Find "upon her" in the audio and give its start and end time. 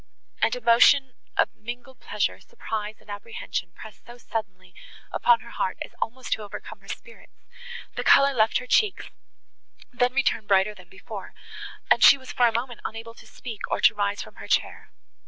5.11-5.51